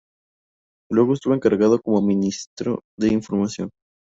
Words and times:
Luego 0.89 1.13
estuvo 1.13 1.35
encargado 1.35 1.79
como 1.79 2.01
Ministro 2.01 2.81
de 2.97 3.09
Información. 3.13 3.69